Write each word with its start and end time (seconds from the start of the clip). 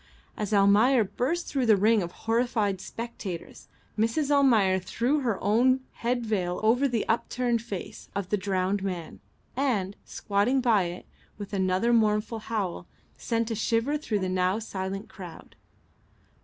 As 0.35 0.51
Almayer 0.51 1.03
burst 1.03 1.45
through 1.45 1.67
the 1.67 1.77
ring 1.77 2.01
of 2.01 2.11
horrified 2.25 2.81
spectators, 2.81 3.67
Mrs. 3.95 4.31
Almayer 4.31 4.79
threw 4.79 5.19
her 5.19 5.39
own 5.43 5.81
head 5.91 6.25
veil 6.25 6.59
over 6.63 6.87
the 6.87 7.07
upturned 7.07 7.61
face 7.61 8.09
of 8.15 8.29
the 8.29 8.35
drowned 8.35 8.81
man, 8.83 9.19
and, 9.55 9.95
squatting 10.03 10.59
by 10.59 10.85
it, 10.85 11.05
with 11.37 11.53
another 11.53 11.93
mournful 11.93 12.39
howl, 12.39 12.87
sent 13.15 13.51
a 13.51 13.55
shiver 13.55 13.95
through 13.95 14.17
the 14.17 14.27
now 14.27 14.57
silent 14.57 15.07
crowd. 15.07 15.55